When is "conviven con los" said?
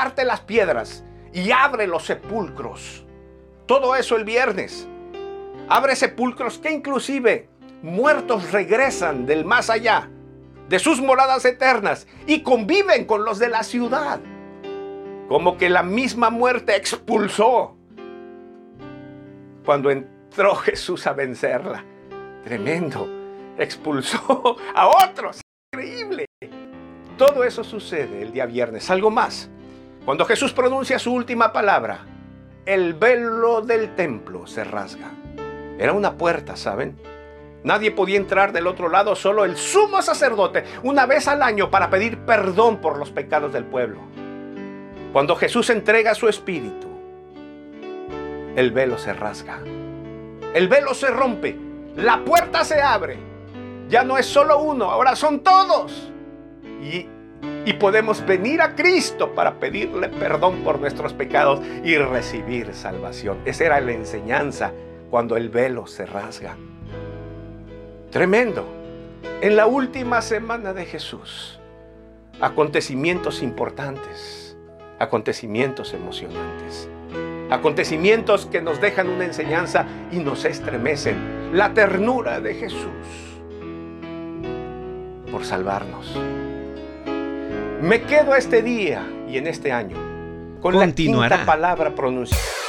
12.42-13.38